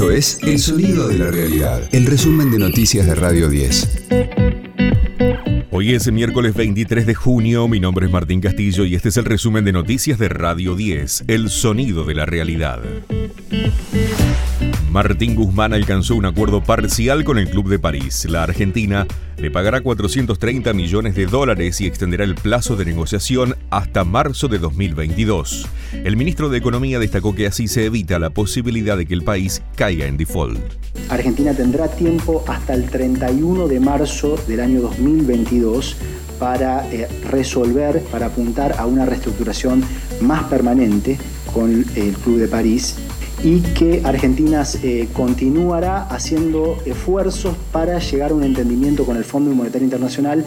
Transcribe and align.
Esto 0.00 0.12
es 0.12 0.38
El 0.40 0.58
Sonido 0.58 1.08
de 1.08 1.18
la 1.18 1.30
Realidad, 1.30 1.86
el 1.92 2.06
resumen 2.06 2.50
de 2.50 2.58
noticias 2.58 3.04
de 3.04 3.14
Radio 3.14 3.50
10. 3.50 4.06
Hoy 5.70 5.92
es 5.92 6.10
miércoles 6.10 6.54
23 6.54 7.04
de 7.04 7.14
junio, 7.14 7.68
mi 7.68 7.80
nombre 7.80 8.06
es 8.06 8.12
Martín 8.12 8.40
Castillo 8.40 8.86
y 8.86 8.94
este 8.94 9.10
es 9.10 9.18
el 9.18 9.26
resumen 9.26 9.66
de 9.66 9.72
noticias 9.72 10.18
de 10.18 10.30
Radio 10.30 10.74
10, 10.74 11.24
El 11.26 11.50
Sonido 11.50 12.04
de 12.04 12.14
la 12.14 12.24
Realidad. 12.24 12.80
Martín 14.90 15.36
Guzmán 15.36 15.72
alcanzó 15.72 16.16
un 16.16 16.26
acuerdo 16.26 16.64
parcial 16.64 17.22
con 17.22 17.38
el 17.38 17.48
Club 17.48 17.68
de 17.68 17.78
París. 17.78 18.26
La 18.28 18.42
Argentina 18.42 19.06
le 19.36 19.48
pagará 19.48 19.82
430 19.82 20.72
millones 20.72 21.14
de 21.14 21.26
dólares 21.26 21.80
y 21.80 21.86
extenderá 21.86 22.24
el 22.24 22.34
plazo 22.34 22.74
de 22.74 22.84
negociación 22.86 23.54
hasta 23.70 24.02
marzo 24.02 24.48
de 24.48 24.58
2022. 24.58 25.68
El 25.92 26.16
ministro 26.16 26.48
de 26.48 26.58
Economía 26.58 26.98
destacó 26.98 27.36
que 27.36 27.46
así 27.46 27.68
se 27.68 27.84
evita 27.84 28.18
la 28.18 28.30
posibilidad 28.30 28.96
de 28.96 29.06
que 29.06 29.14
el 29.14 29.22
país 29.22 29.62
caiga 29.76 30.06
en 30.06 30.16
default. 30.16 30.58
Argentina 31.08 31.54
tendrá 31.54 31.86
tiempo 31.86 32.42
hasta 32.48 32.74
el 32.74 32.90
31 32.90 33.68
de 33.68 33.78
marzo 33.78 34.36
del 34.48 34.58
año 34.58 34.80
2022 34.80 35.96
para 36.40 36.84
eh, 36.90 37.06
resolver, 37.30 38.02
para 38.10 38.26
apuntar 38.26 38.74
a 38.76 38.86
una 38.86 39.06
reestructuración 39.06 39.84
más 40.20 40.42
permanente 40.44 41.16
con 41.54 41.84
el 41.94 42.12
Club 42.14 42.38
de 42.38 42.48
París 42.48 42.96
y 43.42 43.60
que 43.60 44.02
Argentina 44.04 44.64
eh, 44.82 45.08
continuará 45.12 46.02
haciendo 46.08 46.76
esfuerzos 46.84 47.56
para 47.72 47.98
llegar 47.98 48.32
a 48.32 48.34
un 48.34 48.44
entendimiento 48.44 49.04
con 49.04 49.16
el 49.16 49.24
Fondo 49.24 49.50
Monetario 49.54 49.84
Internacional 49.84 50.44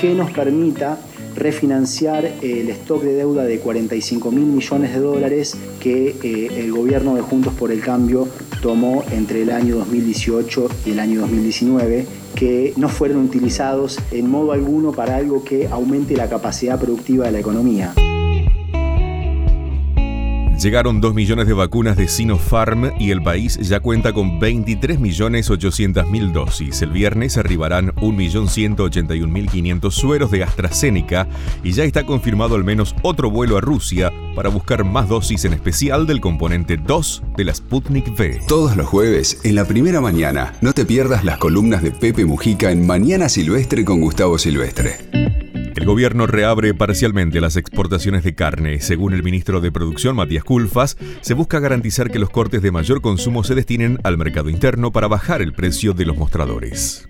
que 0.00 0.14
nos 0.14 0.30
permita 0.30 0.98
refinanciar 1.34 2.24
el 2.42 2.70
stock 2.70 3.02
de 3.02 3.14
deuda 3.14 3.44
de 3.44 3.58
45 3.58 4.30
mil 4.30 4.46
millones 4.46 4.92
de 4.92 5.00
dólares 5.00 5.56
que 5.80 6.16
eh, 6.22 6.60
el 6.60 6.72
gobierno 6.72 7.14
de 7.14 7.20
Juntos 7.20 7.52
por 7.54 7.70
el 7.70 7.80
Cambio 7.80 8.26
tomó 8.62 9.04
entre 9.12 9.42
el 9.42 9.50
año 9.50 9.76
2018 9.76 10.68
y 10.86 10.90
el 10.92 11.00
año 11.00 11.20
2019, 11.20 12.06
que 12.34 12.72
no 12.76 12.88
fueron 12.88 13.18
utilizados 13.18 13.98
en 14.10 14.30
modo 14.30 14.52
alguno 14.52 14.92
para 14.92 15.16
algo 15.16 15.44
que 15.44 15.68
aumente 15.68 16.16
la 16.16 16.28
capacidad 16.28 16.80
productiva 16.80 17.26
de 17.26 17.32
la 17.32 17.40
economía. 17.40 17.92
Llegaron 20.60 21.00
2 21.02 21.14
millones 21.14 21.46
de 21.46 21.52
vacunas 21.52 21.96
de 21.98 22.08
Sinopharm 22.08 22.92
y 22.98 23.10
el 23.10 23.22
país 23.22 23.58
ya 23.58 23.80
cuenta 23.80 24.14
con 24.14 24.40
23.800.000 24.40 26.32
dosis. 26.32 26.80
El 26.80 26.90
viernes 26.90 27.36
arribarán 27.36 27.92
1.181.500 27.96 29.90
sueros 29.90 30.30
de 30.30 30.44
AstraZeneca 30.44 31.28
y 31.62 31.72
ya 31.72 31.84
está 31.84 32.06
confirmado 32.06 32.54
al 32.54 32.64
menos 32.64 32.96
otro 33.02 33.30
vuelo 33.30 33.58
a 33.58 33.60
Rusia 33.60 34.10
para 34.34 34.48
buscar 34.48 34.84
más 34.84 35.10
dosis 35.10 35.44
en 35.44 35.52
especial 35.52 36.06
del 36.06 36.22
componente 36.22 36.78
2 36.78 37.22
de 37.36 37.44
la 37.44 37.54
Sputnik 37.54 38.08
V. 38.18 38.40
Todos 38.48 38.76
los 38.76 38.86
jueves, 38.86 39.40
en 39.44 39.56
la 39.56 39.66
primera 39.66 40.00
mañana, 40.00 40.54
no 40.62 40.72
te 40.72 40.86
pierdas 40.86 41.22
las 41.22 41.36
columnas 41.38 41.82
de 41.82 41.90
Pepe 41.90 42.24
Mujica 42.24 42.70
en 42.70 42.86
Mañana 42.86 43.28
Silvestre 43.28 43.84
con 43.84 44.00
Gustavo 44.00 44.38
Silvestre. 44.38 45.25
El 45.76 45.84
gobierno 45.84 46.26
reabre 46.26 46.72
parcialmente 46.72 47.38
las 47.38 47.56
exportaciones 47.56 48.24
de 48.24 48.34
carne. 48.34 48.80
Según 48.80 49.12
el 49.12 49.22
ministro 49.22 49.60
de 49.60 49.70
Producción, 49.70 50.16
Matías 50.16 50.42
Culfas, 50.42 50.96
se 51.20 51.34
busca 51.34 51.60
garantizar 51.60 52.10
que 52.10 52.18
los 52.18 52.30
cortes 52.30 52.62
de 52.62 52.70
mayor 52.70 53.02
consumo 53.02 53.44
se 53.44 53.54
destinen 53.54 53.98
al 54.02 54.16
mercado 54.16 54.48
interno 54.48 54.90
para 54.90 55.06
bajar 55.06 55.42
el 55.42 55.52
precio 55.52 55.92
de 55.92 56.06
los 56.06 56.16
mostradores. 56.16 57.06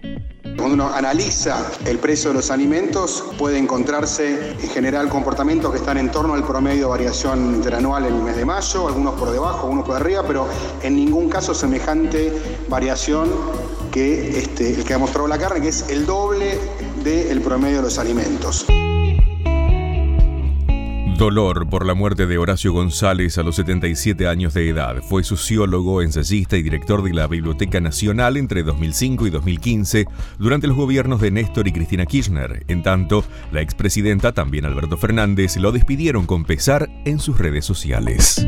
Cuando 0.56 0.74
uno 0.74 0.88
analiza 0.92 1.70
el 1.84 1.98
precio 1.98 2.30
de 2.30 2.34
los 2.34 2.50
alimentos, 2.50 3.22
puede 3.38 3.56
encontrarse 3.56 4.56
en 4.60 4.68
general 4.70 5.08
comportamientos 5.08 5.70
que 5.70 5.78
están 5.78 5.96
en 5.98 6.10
torno 6.10 6.34
al 6.34 6.44
promedio 6.44 6.80
de 6.80 6.86
variación 6.86 7.54
interanual 7.54 8.06
en 8.06 8.14
el 8.14 8.22
mes 8.22 8.36
de 8.36 8.44
mayo, 8.44 8.88
algunos 8.88 9.14
por 9.14 9.30
debajo, 9.30 9.60
algunos 9.60 9.86
por 9.86 9.94
arriba, 9.94 10.24
pero 10.26 10.48
en 10.82 10.96
ningún 10.96 11.28
caso 11.28 11.54
semejante 11.54 12.32
variación 12.68 13.30
que 13.92 14.38
este, 14.38 14.74
el 14.74 14.84
que 14.84 14.92
ha 14.92 14.98
mostrado 14.98 15.28
la 15.28 15.38
carne, 15.38 15.60
que 15.60 15.68
es 15.68 15.88
el 15.88 16.04
doble 16.04 16.58
del 17.06 17.40
promedio 17.40 17.76
de 17.76 17.82
los 17.82 17.98
alimentos. 17.98 18.66
Dolor 21.16 21.68
por 21.68 21.86
la 21.86 21.94
muerte 21.94 22.26
de 22.26 22.36
Horacio 22.36 22.72
González 22.72 23.38
a 23.38 23.44
los 23.44 23.56
77 23.56 24.26
años 24.26 24.54
de 24.54 24.68
edad. 24.68 24.96
Fue 25.08 25.22
sociólogo, 25.22 26.02
ensayista 26.02 26.56
y 26.56 26.62
director 26.62 27.04
de 27.04 27.14
la 27.14 27.28
Biblioteca 27.28 27.80
Nacional 27.80 28.36
entre 28.36 28.64
2005 28.64 29.26
y 29.28 29.30
2015 29.30 30.06
durante 30.38 30.66
los 30.66 30.76
gobiernos 30.76 31.20
de 31.20 31.30
Néstor 31.30 31.68
y 31.68 31.72
Cristina 31.72 32.06
Kirchner. 32.06 32.64
En 32.66 32.82
tanto, 32.82 33.24
la 33.52 33.60
expresidenta, 33.60 34.32
también 34.32 34.64
Alberto 34.64 34.96
Fernández, 34.96 35.56
lo 35.58 35.70
despidieron 35.70 36.26
con 36.26 36.44
pesar 36.44 36.90
en 37.04 37.20
sus 37.20 37.38
redes 37.38 37.64
sociales. 37.64 38.44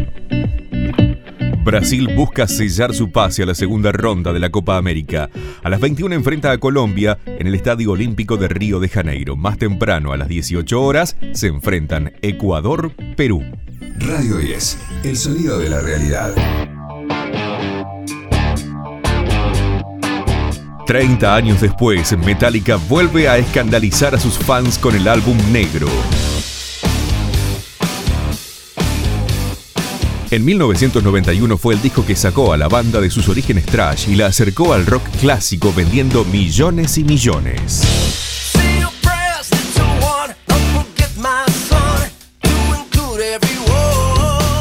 Brasil 1.69 2.09
busca 2.17 2.49
sellar 2.49 2.95
su 2.95 3.12
pase 3.12 3.43
a 3.43 3.47
la 3.47 3.55
segunda 3.55 3.93
ronda 3.93 4.33
de 4.33 4.41
la 4.41 4.49
Copa 4.49 4.79
América. 4.79 5.29
A 5.62 5.69
las 5.69 5.79
21 5.81 6.15
enfrenta 6.15 6.51
a 6.51 6.56
Colombia 6.56 7.19
en 7.27 7.47
el 7.47 7.55
Estadio 7.55 7.91
Olímpico 7.91 8.39
de 8.39 8.49
Río 8.49 8.81
de 8.81 8.89
Janeiro. 8.89 9.37
Más 9.37 9.59
temprano, 9.59 10.15
a 10.15 10.17
las 10.17 10.29
18 10.29 10.83
horas, 10.83 11.19
se 11.33 11.49
enfrentan 11.49 12.15
Ecuador-Perú. 12.23 13.45
Radio 13.99 14.39
10, 14.39 14.79
el 15.05 15.17
sonido 15.19 15.59
de 15.59 15.69
la 15.69 15.83
realidad. 15.83 16.34
30 20.87 21.35
años 21.35 21.61
después, 21.61 22.17
Metallica 22.17 22.77
vuelve 22.77 23.29
a 23.29 23.37
escandalizar 23.37 24.15
a 24.15 24.19
sus 24.19 24.39
fans 24.39 24.79
con 24.79 24.97
el 24.97 25.06
álbum 25.06 25.37
Negro. 25.53 25.89
En 30.31 30.44
1991 30.44 31.56
fue 31.56 31.75
el 31.75 31.81
disco 31.81 32.05
que 32.05 32.15
sacó 32.15 32.53
a 32.53 32.59
la 32.59 32.69
banda 32.69 33.00
de 33.00 33.09
sus 33.09 33.31
orígenes 33.31 33.65
trash 33.65 34.11
y 34.11 34.15
la 34.15 34.27
acercó 34.27 34.75
al 34.75 34.84
rock 34.84 35.03
clásico 35.21 35.72
vendiendo 35.75 36.22
millones 36.27 36.99
y 36.99 37.05
millones. 37.05 37.83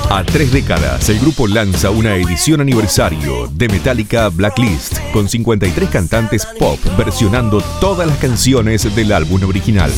A 0.10 0.24
tres 0.24 0.54
décadas, 0.54 1.10
el 1.10 1.20
grupo 1.20 1.48
lanza 1.48 1.90
una 1.90 2.16
edición 2.16 2.62
aniversario 2.62 3.48
de 3.48 3.68
Metallica 3.68 4.30
Blacklist 4.30 4.98
con 5.12 5.28
53 5.28 5.90
cantantes 5.90 6.48
pop 6.58 6.80
versionando 6.98 7.62
todas 7.82 8.08
las 8.08 8.18
canciones 8.18 8.96
del 8.96 9.12
álbum 9.12 9.44
original. 9.44 9.92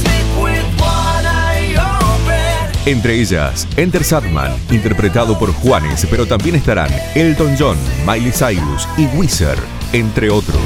Entre 2.90 3.22
ellas, 3.22 3.68
Enter 3.78 4.04
Sadman, 4.04 4.52
interpretado 4.72 5.38
por 5.38 5.54
Juanes, 5.54 6.08
pero 6.10 6.26
también 6.26 6.56
estarán 6.56 6.90
Elton 7.14 7.56
John, 7.56 7.78
Miley 8.04 8.32
Cyrus 8.32 8.88
y 8.98 9.06
Wizard, 9.16 9.60
entre 9.94 10.32
otros. 10.32 10.58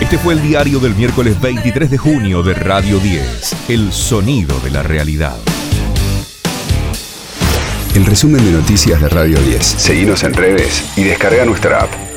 Este 0.00 0.18
fue 0.18 0.34
el 0.34 0.42
diario 0.42 0.80
del 0.80 0.96
miércoles 0.96 1.40
23 1.40 1.88
de 1.88 1.98
junio 1.98 2.42
de 2.42 2.54
Radio 2.54 2.98
10, 2.98 3.54
El 3.68 3.92
Sonido 3.92 4.58
de 4.58 4.72
la 4.72 4.82
Realidad. 4.82 5.36
El 7.94 8.04
resumen 8.04 8.44
de 8.44 8.50
noticias 8.50 9.00
de 9.00 9.08
Radio 9.08 9.38
10. 9.38 9.64
Seguimos 9.64 10.24
en 10.24 10.34
redes 10.34 10.82
y 10.96 11.04
descarga 11.04 11.44
nuestra 11.44 11.82
app. 11.82 12.07